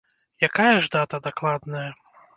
[0.47, 1.89] Якая ж дата дакладная?